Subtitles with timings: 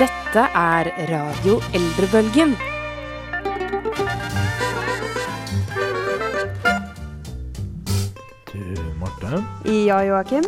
[0.00, 2.54] Dette er Radio Eldrebølgen.
[8.48, 8.62] Du,
[8.96, 9.42] Marte.
[9.68, 10.46] Ja, Joakim.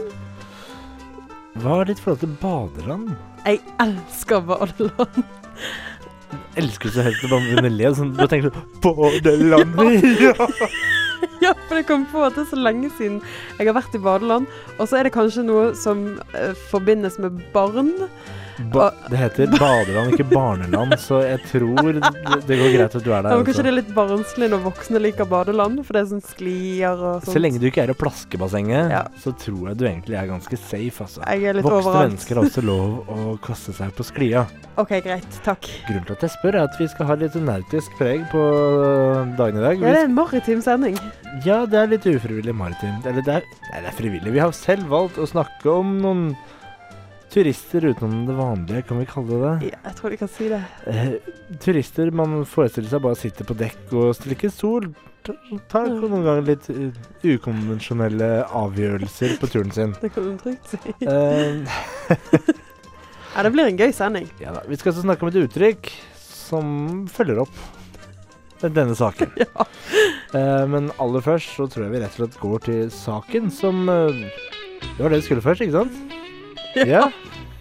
[1.61, 3.13] Hva er ditt forhold til badeland?
[3.45, 5.21] Jeg elsker badeland.
[6.57, 7.93] Elsker du så høyt å bare begynne å le?
[8.01, 9.77] Sånn, du tenker sånn Badeland!
[10.23, 10.33] Ja!
[11.43, 13.21] Ja, for jeg kom på at det er så lenge siden
[13.59, 14.47] jeg har vært i badeland.
[14.79, 16.05] Og så er det kanskje noe som
[16.37, 17.91] uh, forbindes med barn.
[18.71, 23.17] Ba det heter badeland, ikke barneland, så jeg tror det, går greit at du er
[23.17, 23.37] Ja, der.
[23.41, 23.65] men kanskje altså.
[23.65, 27.33] det er litt barnslig når voksne liker badeland, for det er sånn sklier og sånt.
[27.33, 29.01] Så lenge du ikke er i plaskebassenget, Ja.
[29.25, 31.25] så tror jeg du egentlig er ganske safe, altså.
[31.25, 32.13] Voksne overalt.
[32.13, 34.45] mennesker har også lov å kaste seg på sklia.
[34.77, 35.41] OK, greit.
[35.49, 35.67] Takk.
[35.89, 38.45] Grunnen til at jeg spør, er at vi skal ha litt nautisk preg på
[39.41, 39.81] dagen i dag.
[39.81, 41.01] Ja, det er en maritim sending.
[41.47, 43.07] Ja, det er litt ufrivillig maritimt.
[43.09, 44.33] Eller det er, nei, det er frivillig.
[44.35, 46.25] Vi har selv valgt å snakke om noen
[47.33, 49.71] turister utenom det vanlige, kan vi kalle det det.
[49.73, 50.59] Ja, jeg tror de kan si det.
[50.93, 51.15] Eh,
[51.65, 54.91] turister man forestiller seg bare sitter på dekk og strikker sol.
[55.25, 55.95] Tar Ja.
[56.03, 56.91] noen ganger litt uh,
[57.23, 58.29] ukonvensjonelle
[58.59, 59.93] avgjørelser på turen sin.
[60.03, 60.81] Det kan du trygt si.
[61.07, 61.63] Eh,
[63.33, 64.27] Ja, det blir en gøy sending.
[64.43, 64.61] ja da.
[64.69, 65.89] Vi skal altså snakke om et uttrykk
[66.21, 67.55] som følger opp
[68.69, 69.33] denne saken.
[69.43, 69.67] Ja.
[70.33, 73.83] Eh, men aller først så tror jeg vi rett og slett går til saken som
[73.93, 74.23] eh,
[74.81, 76.15] Det var det vi skulle først, ikke sant?
[76.89, 77.03] Ja.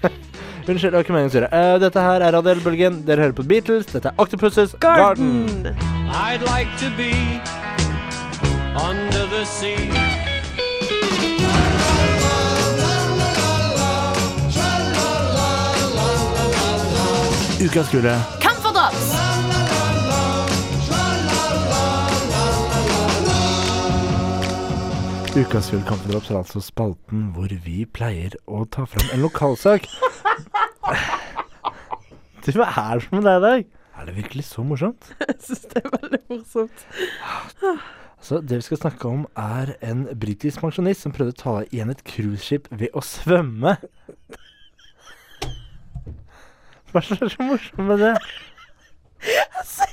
[0.72, 1.50] Unnskyld, det var ikke meningen å styre.
[1.52, 3.02] Eh, dette her er Adele-bølgen.
[3.08, 3.90] Dere hører på Beatles.
[3.92, 5.50] Dette er Octopuses Garden.
[5.66, 5.92] Garden!
[6.12, 7.12] I'd like to be
[8.80, 9.90] under the sea.
[17.62, 18.41] Ukas kule.
[25.32, 29.86] Ukas full kampedrops er altså spalten hvor vi pleier å ta fram en lokalsak.
[32.44, 33.64] Du, hva er det med deg i dag?
[33.96, 35.08] Er det virkelig så morsomt?
[35.30, 36.83] Jeg syns det er veldig morsomt.
[37.64, 41.95] Altså, det vi skal snakke om, er en britisk pensjonist som prøvde å ta igjen
[41.95, 43.78] et cruiseskip ved å svømme.
[46.92, 48.16] Hva er det som er så morsomt med det?
[49.72, 49.91] Se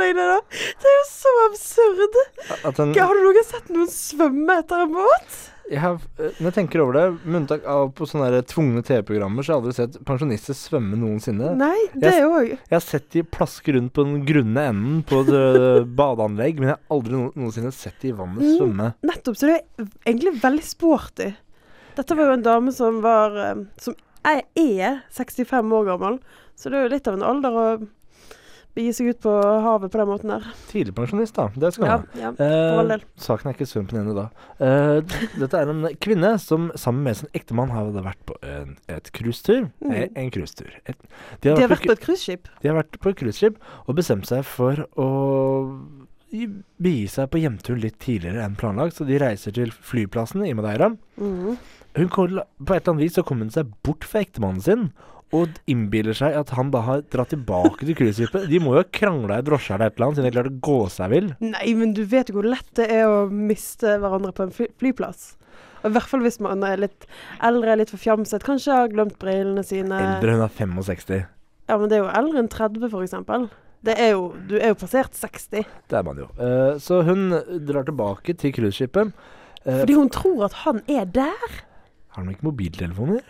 [0.00, 0.40] deg det, da!
[0.82, 2.20] Det er jo så absurd.
[2.64, 5.40] At en, Har du noen gang sett noen svømme etter en båt?
[5.78, 9.52] har, eh, når jeg tenker over det, med unntak av på sånne tvungne TV-programmer, så
[9.54, 11.52] har jeg aldri sett pensjonister svømme noensinne.
[11.56, 12.48] Nei, det Jeg- også.
[12.50, 15.30] Jeg har sett de plaske rundt på den grunne enden på et
[16.02, 18.58] badeanlegg, men jeg har aldri no noensinne sett de i vannet Mm.
[18.58, 18.94] svømme.
[19.06, 19.36] Nettopp.
[19.38, 21.30] Så det er egentlig veldig sporty.
[21.96, 26.20] Dette var jo en dame som var eh, Som er, er 65 år gammel,
[26.56, 27.88] så det er jo litt av en alder å
[28.74, 29.32] begi seg ut på
[29.64, 30.46] havet på den måten der.
[30.70, 31.48] Tidlig pensjonist, da.
[31.54, 32.04] Det skal Ja, ha.
[32.16, 34.24] ja, Eh, saken er ikke så ennå, da.
[34.58, 35.00] Eh,
[35.38, 39.70] dette er en kvinne som sammen med sin ektemann hadde vært på en, et cruisetur.
[39.84, 40.16] Mm.
[40.16, 40.72] En cruisetur.
[40.86, 40.94] De,
[41.42, 42.48] De har vært på, på et cruiseskip.
[42.62, 45.10] de har vært på et cruiseskip og bestemt seg for å
[46.32, 46.48] gi-
[46.80, 50.88] begi seg på hjemtur litt tidligere enn planlagt, så de reiser til flyplassen i Madeira.
[51.20, 51.56] Mm.
[51.92, 52.46] På et eller
[52.88, 54.86] annet vis så kom hun seg bort fra ektemannen sin
[55.32, 58.48] og innbiller seg at han da har dratt tilbake til cruiseskipet.
[58.50, 60.64] De må jo ha krangla i drosja eller et eller annet siden de klarte å
[60.68, 61.30] gå seg vill.
[61.44, 64.68] Nei, men du vet jo hvor lett det er å miste hverandre på en fly
[64.82, 65.32] flyplass.
[65.82, 67.08] Og I hvert fall hvis man er litt
[67.42, 69.98] eldre, litt forfjamset, kanskje har glemt brillene sine.
[69.98, 71.24] Eldre, hun er 65.
[71.70, 73.48] Ja, men det er jo eldre enn 30, for eksempel.
[73.82, 75.66] Det er jo, du er jo passert 60.
[75.90, 76.28] Det er man jo.
[76.38, 77.32] Uh, så hun
[77.66, 79.10] drar tilbake til cruiseskipet.
[79.64, 81.62] Uh, Fordi hun tror at han er der.
[82.12, 83.22] Har de ikke mobiltelefoner?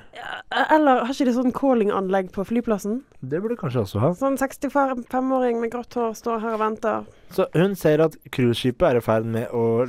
[0.75, 2.97] Eller har ikke de sånn calling-anlegg på flyplassen?
[3.23, 4.11] Det burde de kanskje også ha.
[4.19, 7.05] Sånn 65-åring med grått hår står her og venter.
[7.33, 9.87] Så hun ser at cruiseskipet er i ferd med å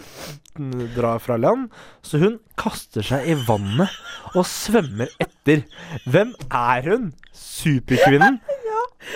[0.94, 1.72] dra fra land,
[2.06, 3.90] så hun kaster seg i vannet
[4.38, 5.66] og svømmer etter.
[6.06, 7.14] Hvem er hun?
[7.34, 8.42] Superkvinnen?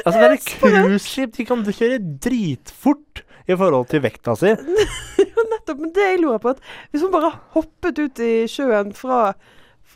[0.03, 1.29] Altså, det er et cruiseskip.
[1.37, 4.51] De kan kjøre dritfort i forhold til vekta si.
[5.53, 5.79] Nettopp.
[5.79, 6.59] Men det jeg lurer på, at
[6.91, 9.29] hvis hun bare hoppet ut i sjøen fra,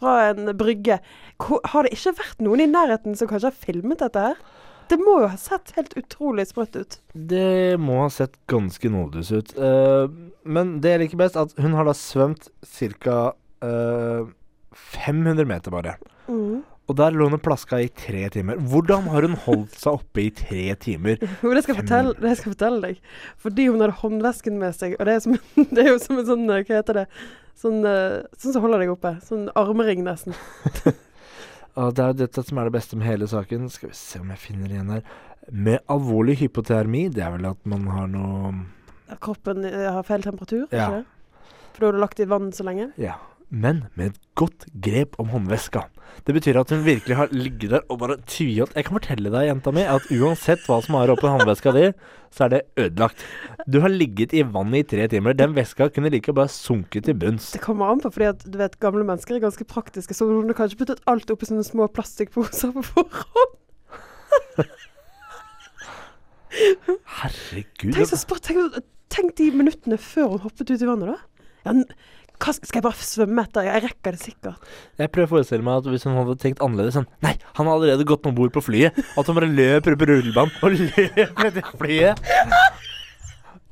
[0.01, 0.97] fra en brygge,
[1.45, 4.41] har det ikke vært noen i nærheten som kanskje har filmet dette her?
[4.91, 6.97] Det må jo ha sett helt utrolig sprøtt ut.
[7.13, 9.53] Det må ha sett ganske nådeløs ut.
[9.55, 10.11] Uh,
[10.43, 13.21] men det jeg liker best, at hun har da svømt ca.
[13.61, 15.95] 500 meter bare.
[16.27, 16.63] Mm.
[16.89, 18.59] Og der lå hun og plaska i tre timer.
[18.71, 21.21] Hvordan har hun holdt seg oppe i tre timer?
[21.43, 23.13] Jo, det skal, fortelle, det skal jeg fortelle deg.
[23.39, 25.37] Fordi hun hadde håndvesken med seg, og det er, som,
[25.75, 27.05] det er jo som en sånn Hva heter det?
[27.57, 29.15] Sånn, eh, sånn som holder deg oppe.
[29.25, 30.33] Sånn armering, nesten.
[31.79, 33.69] Og det er jo dette som er det beste med hele saken.
[33.71, 35.03] Skal vi se om jeg finner igjen her.
[35.51, 38.53] Med alvorlig hypotermi, det er vel at man har noe
[39.21, 40.87] Kroppen eh, har feil temperatur, Ja.
[40.87, 41.49] ikke?
[41.73, 42.89] For da har du lagt i vann så lenge?
[42.99, 43.15] Ja.
[43.51, 45.83] Men med et godt grep om håndveska.
[46.25, 48.75] Det betyr at hun virkelig har ligget der og bare tviholdt.
[48.77, 51.85] Jeg kan fortelle deg, jenta mi, at uansett hva som er oppi håndveska di,
[52.31, 53.23] så er det ødelagt.
[53.67, 55.35] Du har ligget i vannet i tre timer.
[55.35, 57.51] Den veska kunne like bare sunket til bunns.
[57.55, 60.15] Det kommer an på, fordi at du vet, gamle mennesker er ganske praktiske.
[60.15, 63.57] Så hun har kanskje puttet alt oppi sånne små plastikkposer på forhånd.
[67.19, 67.91] Herregud.
[67.95, 68.79] Tenk, så spart, tenk,
[69.11, 71.19] tenk de minuttene før hun hoppet ut i vannet, da.
[71.61, 71.75] Ja,
[72.41, 73.67] hva, skal jeg bare svømme etter?
[73.67, 74.69] Jeg rekker det sikkert.
[74.97, 77.77] Jeg prøver å forestille meg at hvis hun hadde tenkt annerledes sånn Nei, han har
[77.77, 78.97] allerede gått om bord på flyet.
[79.19, 82.23] At hun bare løper på rullebanen og løper til flyet.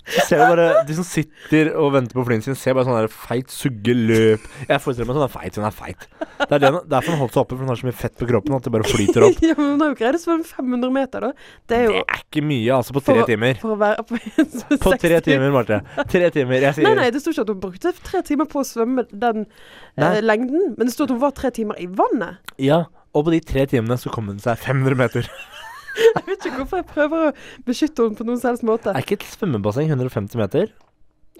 [0.09, 2.97] Så ser du bare De som sitter og venter på flyene sin, ser bare sånn
[2.97, 4.45] der feit sugge løp.
[4.69, 5.59] Jeg forestiller meg sånn er feit.
[5.59, 6.07] Hun er feit.
[6.39, 8.27] Det er det, derfor hun holdt seg oppe, for hun har så mye fett på
[8.29, 9.41] kroppen at det bare flyter opp.
[9.49, 11.31] ja, men hun har jo greid å svømme 500 meter, da.
[11.69, 13.59] Det er jo Det er ikke mye, altså, på tre For- timer.
[13.61, 14.19] for å være på
[14.87, 15.81] På tre timer, Marte.
[16.09, 16.61] Tre timer.
[16.67, 19.45] Jeg sier nei, det sto ikke at hun brukte tre timer på å svømme den
[19.45, 20.15] Nei.
[20.15, 20.73] eh, lengden.
[20.77, 22.39] Men det sto at hun var tre timer i vannet.
[22.61, 22.85] Ja.
[23.13, 25.29] Og på de tre timene så kom hun seg 500 meter.
[26.39, 27.31] Vet ikke hvorfor jeg prøver å
[27.67, 28.93] beskytte henne på noen selvs måte.
[28.95, 30.69] Er ikke et svømmebasseng 150 meter?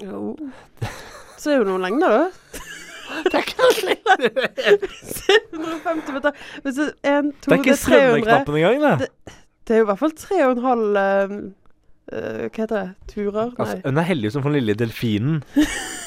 [0.03, 0.33] Jo.
[1.39, 2.65] Så er jo noen lengder, da.
[3.25, 4.83] Det er ikke noe lenger.
[5.55, 6.41] 150 meter.
[6.65, 7.85] Hvis det er en, to, Det er ikke det 300.
[7.85, 9.37] svømmeknappen engang, det.
[9.69, 11.33] Det er jo i hvert fall tre og en halv eh,
[12.11, 12.83] Hva heter det?
[13.13, 13.49] Turer?
[13.53, 13.55] Nei.
[13.63, 15.39] Altså, hun er heldig som får den lille delfinen.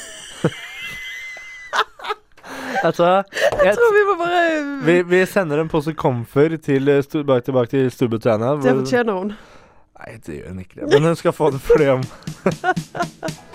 [2.82, 3.24] altså jeg,
[3.64, 4.42] jeg tror vi må bare
[4.86, 8.56] vi, vi sender en pose komfer til, tilbake, tilbake til Storbritannia.
[8.62, 9.32] Det fortjener hun.
[10.02, 10.80] Nei, det gjør hun ikke.
[10.80, 12.04] det Men hun skal få det for det om.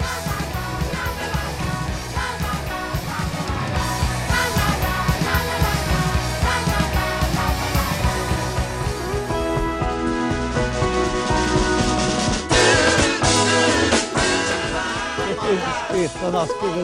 [15.97, 16.81] Utan att skulle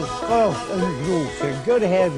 [0.74, 2.10] en grovfigur her.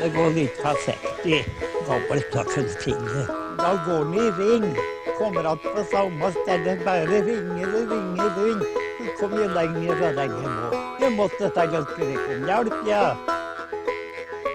[0.00, 1.44] Det går litt forsiktig.
[1.86, 2.52] Gammelt
[2.84, 3.28] fingret.
[3.58, 4.76] Da går den i ring.
[5.18, 8.66] Kommer att på samme sted, Bare ringer og ringer og ringer.
[8.98, 10.82] Så kom jeg lenger og lenger nå.
[11.00, 13.16] Jeg måtte ta ganske litt om hjelp, ja.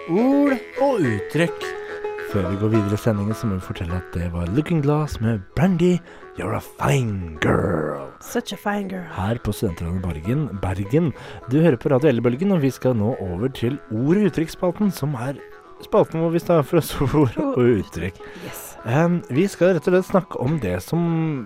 [0.10, 1.77] Ord og uttrykk.
[2.28, 5.22] Før vi går videre i sendingen, så må vi fortelle at det var Looking Glass
[5.24, 5.94] med Brandy.
[6.36, 8.10] You're a fine girl.
[8.20, 9.06] Such a fine girl.
[9.16, 10.42] Her på Studentradioen Bergen.
[10.62, 11.14] Bergen.
[11.48, 15.16] Du hører på Radio Ellebølgen, og vi skal nå over til ord- og uttrykksspalten, som
[15.16, 15.40] er
[15.86, 18.20] spalten hvor vi står for oss ord og uttrykk.
[18.44, 18.62] Yes.
[18.84, 21.02] Um, vi skal rett og slett snakke om det som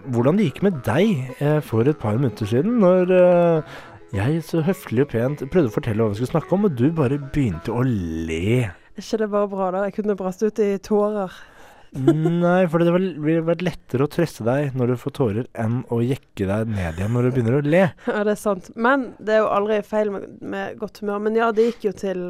[0.10, 3.80] Hvordan det gikk med deg eh, for et par minutter siden, når eh,
[4.18, 6.88] jeg så høflig og pent prøvde å fortelle hva vi skulle snakke om, og du
[6.90, 8.72] bare begynte å le.
[8.98, 9.86] Er ikke det bare bra, da?
[9.88, 11.32] Jeg kunne brast ut i tårer.
[11.92, 15.98] Nei, for det ville vært lettere å trøste deg når du får tårer, enn å
[16.00, 17.82] jekke deg ned igjen når du begynner å le.
[18.08, 18.70] Ja, det er sant.
[18.80, 21.20] Men det er jo aldri feil med, med godt humør.
[21.26, 22.22] Men ja, det gikk jo til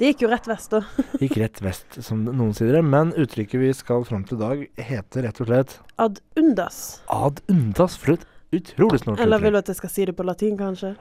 [0.00, 0.80] Det gikk jo rett vest, da.
[1.20, 2.84] Gikk rett vest, som noen sier det.
[2.88, 6.80] Men uttrykket vi skal fram til i dag, heter rett og slett Ad undas.
[7.12, 7.98] ad undas.
[8.00, 8.24] For et
[8.56, 9.60] utrolig snålt Eller vil uttrykk.
[9.60, 10.94] du at jeg skal si det på latin, kanskje?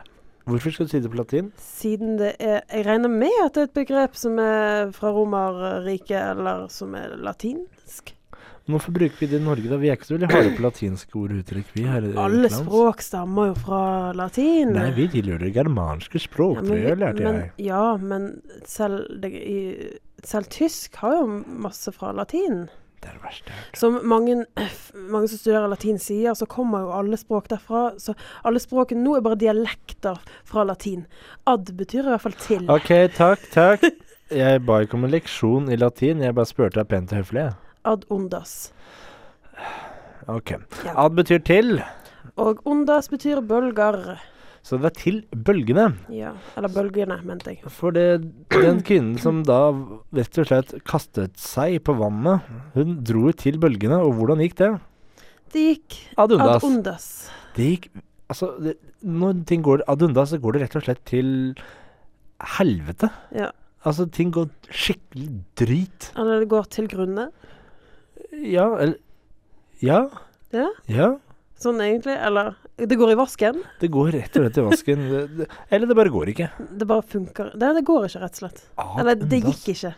[0.45, 1.47] Hvorfor skal du si det på latin?
[1.57, 6.19] Siden det er Jeg regner med at det er et begrep som er fra Romerriket,
[6.35, 8.13] eller som er latinsk.
[8.65, 9.77] Men Hvorfor bruker vi det i Norge, da?
[9.77, 12.49] Vi er ikke så veldig harde på latinske ord og uttrykk, vi her i Alle
[12.49, 13.81] språk stammer jo fra
[14.17, 14.71] latin.
[14.73, 17.51] Nei, vi tilhører germanske språk, Ja, men, det lærte men, jeg.
[17.67, 18.25] ja, men
[18.65, 19.59] selv, det, i,
[20.25, 21.27] selv tysk har jo
[21.65, 22.65] masse fra latin.
[23.05, 23.77] Det er det verste jeg har hørt.
[23.77, 24.35] Som mange,
[25.13, 27.83] mange som studerer latin sier, så kommer jo alle språk derfra.
[28.01, 30.17] Så alle språkene nå er bare dialekter
[30.49, 31.03] fra latin.
[31.45, 32.65] Ad betyr i hvert fall til.
[32.73, 33.85] OK, takk, takk.
[34.33, 37.45] Jeg ba ikke om en leksjon i latin, jeg bare spurte deg pent og høflig.
[37.85, 38.55] Ad undas.
[40.25, 40.55] OK.
[40.81, 40.95] Ja.
[41.05, 41.77] Ad betyr til,
[42.41, 44.17] Og undas betyr bølger.
[44.65, 45.83] Så det er til bølgene.
[46.09, 46.31] Ja.
[46.57, 47.69] Eller bølgene, mente jeg.
[47.69, 48.05] For det,
[48.49, 49.59] den kvinnen som da
[50.17, 54.71] rett og slett kastet seg på vannet, hun dro til bølgene, og hvordan gikk det?
[55.53, 56.65] Det gikk Ad ad undas.
[56.67, 57.07] undas.
[57.55, 57.89] Det gikk
[58.25, 58.71] Altså, det,
[59.05, 61.27] når ting går ad undas, så går det rett og slett til
[62.55, 63.11] helvete.
[63.37, 63.51] Ja.
[63.85, 65.27] Altså, ting går skikkelig
[65.61, 66.07] drit.
[66.17, 67.27] Eller det går til grunne.
[68.33, 68.97] Ja, eller
[69.85, 69.99] Ja.
[70.55, 70.71] Ja.
[70.89, 71.11] Ja.
[71.61, 72.15] Sånn egentlig.
[72.19, 73.61] Eller det går i vasken.
[73.79, 75.05] Det går rett og slett i vasken.
[75.71, 76.49] Eller det bare går ikke.
[76.81, 77.53] Det bare funker.
[77.55, 78.65] Det, det går ikke, rett og slett.
[78.77, 79.93] Ah, Eller det gikk ikke.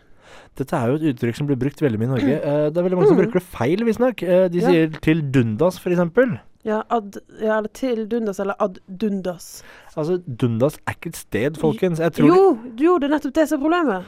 [0.57, 2.37] Dette er jo et uttrykk som blir brukt veldig mye i Norge.
[2.47, 3.23] Eh, det er veldig mange som Mm.
[3.25, 4.23] bruker det feil, visstnok.
[4.23, 4.69] Eh, de Ja.
[4.69, 6.39] sier til dundas, eksempel.
[6.67, 9.63] Ja, ad, ja, eller til dundas, eller ad dundas.
[9.95, 11.99] Altså, dundas er ikke et sted, folkens.
[12.03, 14.05] Jeg tror Jo, jo, det er nettopp det som er problemet.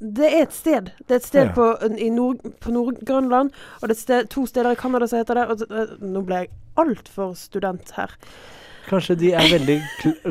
[0.00, 0.90] Det er et sted.
[1.06, 1.52] Det er et sted Ja.
[1.54, 5.34] på, i nord, på Nord-Grønland, og det er sted, to steder i Canada som heter
[5.34, 5.48] det.
[5.50, 8.10] Og, eh, nå ble jeg altfor student her.
[8.90, 9.78] Kanskje de er veldig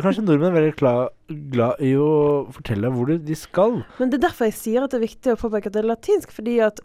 [0.03, 3.83] Kanskje nordmenn er veldig glad i å fortelle hvor de- de skal.
[3.97, 5.87] Men det er derfor jeg sier at det er viktig å påpeke at det er
[5.95, 6.79] latinsk, fordi at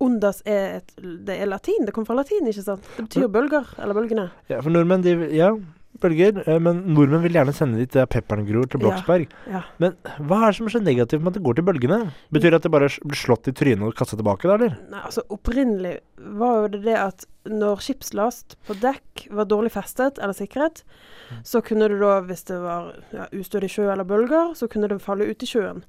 [0.00, 1.84] ondas er et Det er latin.
[1.84, 2.82] Det kommer fra latin, ikke sant?
[2.96, 4.30] Det betyr bølger, eller bølgene.
[4.48, 5.50] Ja, for nordmenn, de Ja,
[6.00, 6.42] bølger.
[6.46, 8.86] eh, Men nordmenn vil gjerne sende dit der pepperen gror til Ja.
[8.88, 9.28] Bloksberg.
[9.50, 9.62] Ja.
[9.78, 12.12] Men hva er det som er så negativt med at det går til bølgene?
[12.32, 14.76] Betyr det at det bare blir slått i trynet og kastet tilbake, da, eller?
[14.90, 20.18] Nei, altså Opprinnelig var jo det det at når skipslast på dekk var dårlig festet
[20.18, 20.82] eller sikret,
[21.46, 25.00] så kunne det da, hvis det var ja, ustødig sjø eller bølger, så kunne det
[25.02, 25.84] falle ut i sjøen.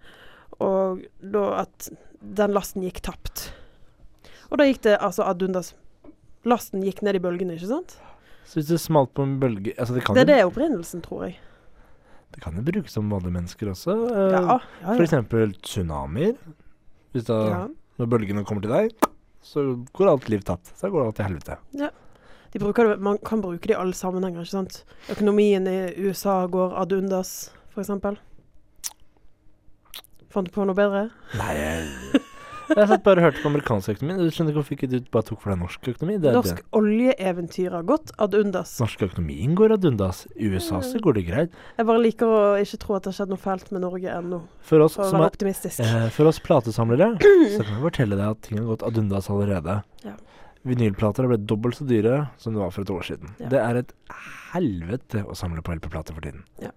[0.59, 1.89] Og da at
[2.21, 3.51] den lasten gikk tapt.
[4.49, 5.73] Og da gikk det altså ad undas.
[6.47, 7.97] Lasten gikk ned i bølgene, ikke sant?
[8.47, 11.25] Så hvis det smalt på en bølge altså det, kan Det er det opprinnelsen, tror
[11.27, 11.35] jeg.
[12.33, 13.95] det kan jo brukes som vanlige mennesker også.
[14.07, 15.03] eh, Ja, ja, For ja.
[15.07, 16.35] eksempel tsunamier.
[17.13, 17.61] Hvis da, ja.
[17.99, 19.07] når bølgene kommer til deg,
[19.43, 19.63] så
[19.95, 20.71] går alt liv tapt.
[20.79, 21.57] Så går alt til helvete.
[22.53, 24.83] De bruker man kan bruke det i alle sammenhenger, ikke sant?
[25.11, 25.77] Økonomien i
[26.07, 28.15] USA går ad undas, for eksempel.
[30.31, 31.05] Fant du på noe bedre?
[31.39, 32.16] Nei, jeg,
[32.69, 34.15] jeg satt bare og hørte på amerikansk økonomi.
[34.27, 36.17] Du skjønner ikke hvorfor ikke du bare tok for deg norsk økonomi?
[36.23, 36.65] Det er Norsk det.
[36.79, 38.73] oljeeventyr har gått ad undas.
[38.81, 40.23] Norsk økonomien går ad undas.
[40.35, 41.57] I USA så går det greit.
[41.79, 44.41] Jeg bare liker å ikke tro at det har skjedd noe fælt med Norge ennå,
[44.67, 45.79] For oss, for å være optimistisk.
[45.85, 47.13] eh, for oss platesamlere
[47.55, 49.79] så kan jeg fortelle deg at ting har gått ad undas allerede.
[50.03, 50.15] Ja.
[50.67, 53.31] Vinylplater har blitt dobbelt så dyre som det var for et år siden.
[53.39, 53.47] Ja.
[53.53, 53.93] Det er et
[54.51, 56.43] helvete å samle på LP-plater for tiden.
[56.59, 56.73] Ja.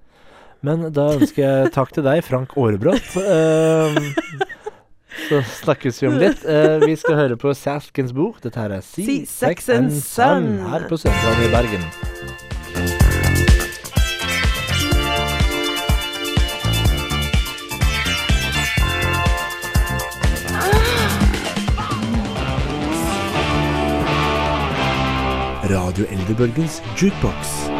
[0.62, 3.14] Men da ønsker jeg takk til deg, Frank Aarebrot.
[3.24, 4.10] Ehm,
[5.28, 6.44] så snakkes vi om litt.
[6.46, 8.40] Uh, vi skal høre på Saskens bok.
[8.44, 11.84] Dette her er Sea, Sex and Sun her på Studentradioen i Bergen.
[25.70, 27.70] Radio Eldrebølgens jukebox.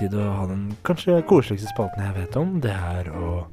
[0.00, 2.56] Tide å ha den kanskje koseligste spalten jeg vet om.
[2.64, 3.44] Det er å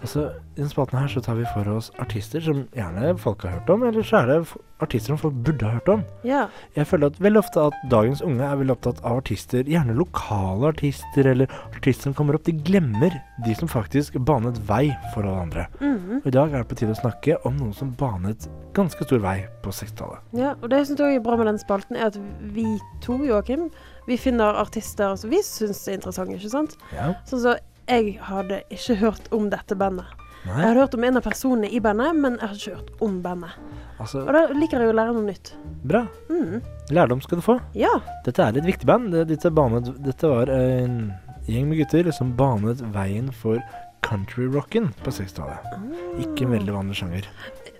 [0.00, 3.58] Altså, I denne spalten her så tar vi for oss artister som gjerne folk har
[3.58, 4.36] hørt om, eller så er det
[4.80, 6.04] artister som folk burde ha hørt om.
[6.24, 6.46] Ja.
[6.76, 10.70] Jeg føler at veldig ofte at dagens unge er veldig opptatt av artister, gjerne lokale
[10.72, 12.46] artister, eller artister som kommer opp.
[12.48, 15.66] De glemmer de som faktisk banet vei for alle andre.
[15.82, 16.22] Mhm.
[16.22, 19.20] Og I dag er det på tide å snakke om noen som banet ganske stor
[19.20, 20.24] vei på 60-tallet.
[20.32, 20.54] ja.
[20.62, 22.64] Og det jeg syns er bra med den spalten, er at vi
[23.04, 23.68] to, Joakim,
[24.06, 26.76] vi finner artister som vi syns er interessante, ikke sant?
[26.94, 27.12] Ja.
[27.28, 27.58] Sånn som
[27.90, 30.06] jeg hadde ikke hørt om dette bandet.
[30.40, 33.18] Jeg hadde hørt om en av personene i bandet, men jeg hadde ikke hørt om
[33.24, 33.56] bandet.
[34.00, 35.52] altså Og da liker jeg å lære noe nytt.
[35.84, 36.06] Bra.
[36.30, 36.62] Mm.
[36.96, 37.58] Lærdom skal du få.
[37.76, 37.92] Ja.
[38.24, 39.12] Dette er et viktig band.
[39.28, 41.12] Dette, banet, dette var en
[41.50, 43.60] gjeng med gutter som banet veien for
[44.06, 45.76] countryrocken på 60-tallet.
[46.24, 47.28] Ikke en veldig vanlig sjanger.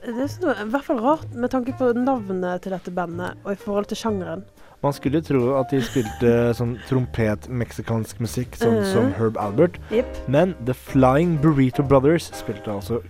[0.04, 3.54] Det er sånn, i hvert fall rart med tanke på navnet til dette bandet, og
[3.54, 4.44] i forhold til sjangeren.
[4.82, 8.92] Man skulle tro at de spilte sånn trompet-meksikansk musikk, sånn Mhm.
[8.92, 9.78] som Herb Albert.
[9.92, 10.28] Yep.
[10.28, 13.02] Men The Flying Burrito Brothers spilte altså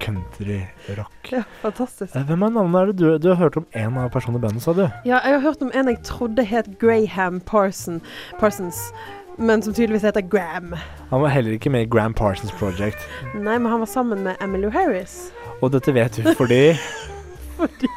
[0.00, 1.10] countryrock.
[1.32, 2.14] Ja, fantastisk.
[2.16, 2.80] Eh, Hvem er navnet?
[2.80, 4.84] er det du, du har hørt om én av personene i bandet, sa du?
[5.04, 8.00] Ja, jeg har hørt om en jeg trodde het Graham Parson,
[8.38, 8.92] Parsons,
[9.38, 10.74] men som tydeligvis heter Graham.
[11.10, 12.98] Han var heller ikke med i Gram Parsons Project.
[13.34, 15.32] Nei, men han var sammen med Emily Harris.
[15.62, 16.78] Og dette vet du fordi
[17.58, 17.88] Fordi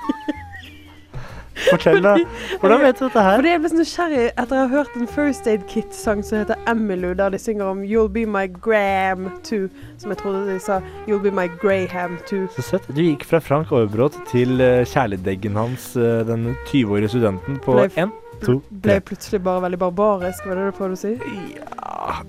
[1.70, 2.15] Fortell, da.
[2.62, 3.36] Hvordan vet du dette her?
[3.39, 6.60] Fordi jeg ble så nysgjerrig etter å ha hørt en First Aid Kit-sang som heter
[6.72, 10.82] Emmylou, der de synger om 'You'll be my Graham too', som jeg trodde de sa
[11.08, 12.48] 'You'll be my Graham too'.
[12.56, 12.88] Så søtt.
[12.88, 18.12] Du gikk fra Frank Aarbrot til uh, kjæledeggen hans, eh, den 20-årige studenten, på én,
[18.46, 21.18] to, Ble plutselig bare veldig barbarisk, var det det du prøvde å si?
[21.56, 22.22] Ja.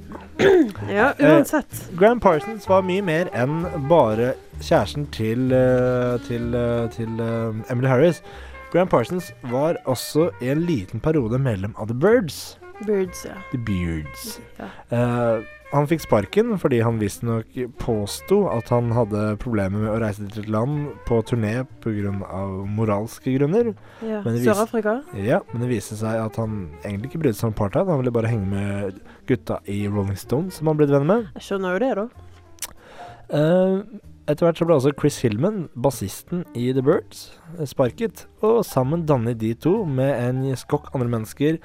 [0.91, 1.31] Ja, uansett.
[1.31, 1.91] uansett.
[1.99, 7.89] Grand Parsons var mye mer enn bare kjæresten til, uh, til, uh, til eh, Emily
[7.91, 8.23] Harris.
[8.73, 12.59] Gram Parsons var også i en liten periode medlem av The Birds.
[12.87, 13.35] Birds, ja.
[13.51, 14.39] The Beards.
[14.57, 14.71] ja.
[14.89, 20.27] Uh, han fikk sparken fordi han visstnok påsto at han hadde problemer med å reise
[20.29, 22.13] til et land på turné pga.
[22.69, 23.73] moralske grunner.
[24.05, 24.21] ja.
[24.25, 24.99] Sør-Afrika?
[25.17, 27.89] Ja, men det viste seg at han egentlig ikke brydde seg om apartheid.
[27.89, 31.29] Han ville bare henge med gutta i Rolling Stones, som han ble venn med.
[31.41, 32.09] Jeg skjønner jo det, da.
[33.33, 33.77] Eh,
[34.33, 38.27] etter hvert så ble også Chris Hillman, bassisten i The Birds, sparket.
[38.43, 41.59] Og sammen dannet de to, med en skokk andre mennesker,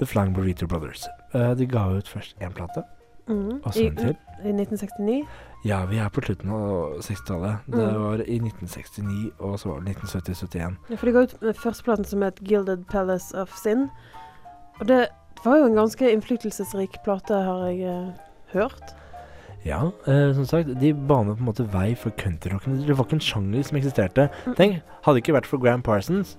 [0.00, 1.06] The Flying Burrito Brothers.
[1.34, 2.82] Eh, de ga ut først én plate,
[3.28, 3.60] mm.
[3.64, 4.16] og så en til.
[4.40, 5.24] I 1969.
[5.64, 7.66] Ja, vi er på slutten av 60-tallet.
[7.66, 8.00] Det Mm.
[8.00, 10.76] var i 1969, og så var det 1970-71.
[10.90, 13.88] Ja, for de ga ut med førsteplaten som het 'Gilded Palace of Sin'.
[14.80, 15.08] Og det
[15.44, 18.12] var jo en ganske innflytelsesrik plate, har jeg eh,
[18.52, 18.96] hørt.
[19.64, 22.80] Ja, eh, som sagt, de banet på en måte vei for countryrocken.
[22.86, 24.30] Det var ikke en sjanger som eksisterte.
[24.46, 24.54] Mm.
[24.56, 26.38] Tenk, hadde det ikke vært for Gram Parsons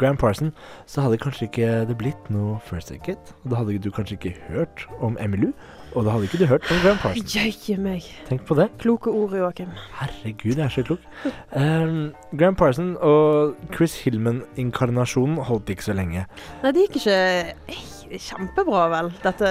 [0.00, 0.52] Gram Parson,
[0.86, 3.34] så hadde kanskje ikke det blitt noe First Aid Kit.
[3.44, 5.50] Og da hadde du kanskje ikke hørt om Emilu,
[5.92, 7.28] og da hadde ikke du hørt om Gram Parson.
[7.36, 8.08] Jøye meg.
[8.30, 8.70] Tenk på det.
[8.80, 9.68] Kloke ord, Joakim.
[10.00, 11.06] Herregud, jeg er så klok.
[11.52, 16.24] Um, Gram Parson og Chris Hillman-inkarnasjonen holdt ikke så lenge.
[16.64, 19.50] Nei, det gikk ikke kjempebra, vel, dette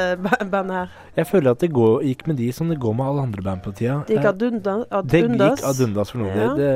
[0.52, 0.96] bandet her.
[1.16, 3.64] Jeg føler at det går, gikk med de som det går med alle andre band
[3.64, 4.02] på tida.
[4.08, 5.06] Det gikk Eh, ad undas.
[5.12, 6.38] Det gikk ad undas for noen.
[6.38, 6.50] Ja.
[6.58, 6.72] Det,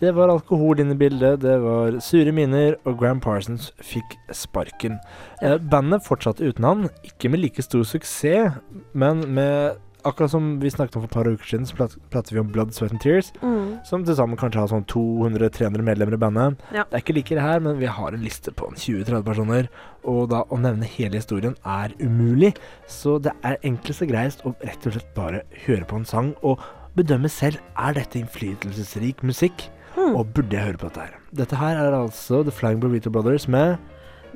[0.00, 4.98] det var alkohol inne i bildet, det var sure miner, og Gram Parsons fikk sparken.
[5.42, 8.56] Eh, bandet fortsatte uten han, ikke med like stor suksess,
[8.94, 11.76] men med Akkurat som vi snakket om for et par uker siden, så
[12.10, 13.84] prater vi om Blood, Sweat and Tears, Mm.
[13.84, 16.56] som til sammen kanskje har sånn 200-300 medlemmer i bandet.
[16.72, 16.84] Ja.
[16.84, 19.68] Det er ikke like det her, men vi har en liste på 20-30 personer,
[20.04, 22.54] og da å nevne hele historien er umulig.
[22.88, 26.34] Så det er enklest og greiest å rett og slett bare høre på en sang
[26.42, 26.58] og
[26.96, 30.16] bedømme selv er dette innflytelsesrik musikk, hmm.
[30.16, 31.16] og burde jeg høre på dette her.
[31.32, 33.76] Dette her er altså The Flying Burrito Brothers med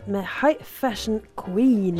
[0.06, 1.98] Med High Fashion Queen.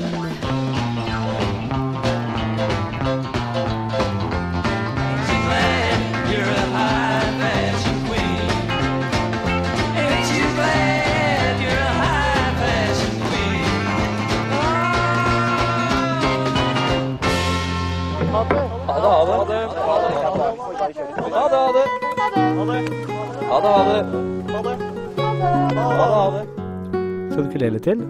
[27.31, 28.03] Skal du ikke le litt til?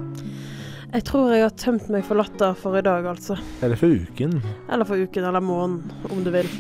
[0.95, 3.37] Jeg tror jeg har tømt meg for latter for i dag, altså.
[3.63, 4.41] Eller for uken.
[4.67, 6.51] Eller for uken eller måneden, om du vil.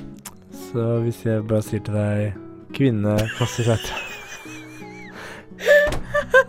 [0.70, 2.40] Så hvis jeg bare sier til deg
[2.74, 4.13] Kvinne kaster seg til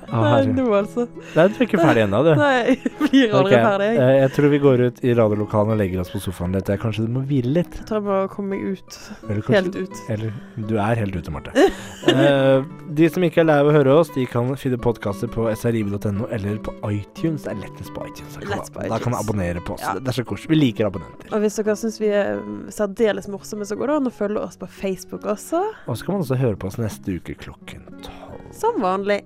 [0.06, 1.06] Å, Nei, nå, altså.
[1.36, 2.32] Nei, du er ikke ferdig ennå, du.
[2.38, 3.64] Nei, jeg blir aldri okay.
[3.66, 3.90] ferdig.
[3.98, 4.18] Jeg.
[4.20, 6.72] jeg tror vi går ut i radiolokalen og legger oss på sofaen litt.
[6.82, 7.80] Kanskje du må hvile litt?
[7.80, 9.00] Jeg tror jeg må komme meg ut.
[9.30, 10.02] Eller kanskje, Helt ut.
[10.16, 10.36] Eller
[10.70, 11.66] du er helt ute, Marte.
[12.10, 12.66] uh,
[13.00, 16.30] de som ikke er lei av å høre oss, de kan finne podkaster på srib.no
[16.36, 17.48] eller på iTunes.
[17.48, 18.38] Det er lettest på iTunes.
[18.38, 19.86] Da kan, på da kan du abonnere på oss.
[19.86, 19.96] Ja.
[20.00, 20.54] Det er så koselig.
[20.54, 21.32] Vi liker abonnenter.
[21.34, 22.40] Og hvis dere syns vi er
[22.74, 25.64] særdeles morsomme, så går det an å følge oss på Facebook også.
[25.88, 28.42] Og så kan man også høre på oss neste uke klokken tolv.
[28.56, 29.24] Som vanlig.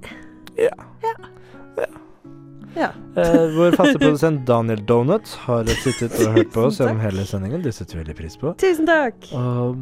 [0.59, 0.73] Ja.
[2.77, 2.89] Ja.
[3.15, 7.63] Eh, vår faste produsent Daniel Donut har sittet og hørt på oss gjennom hele sendingen.
[7.65, 8.53] Det setter vi veldig pris på.
[8.61, 9.31] Tusen takk.
[9.33, 9.79] Og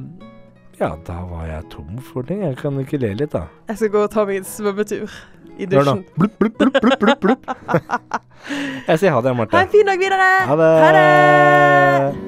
[0.80, 2.44] ja, da var jeg tom for ting.
[2.46, 3.48] Jeg kan ikke le litt, da.
[3.72, 5.18] Jeg skal gå og ta meg en svømmetur
[5.58, 6.06] i dusjen.
[6.16, 7.52] Blup, blup, blup, blup, blup, blupp.
[8.88, 10.32] Jeg sier ha det, Ha en fin dag videre.
[10.48, 10.72] Ha det.
[10.86, 12.27] Ha det.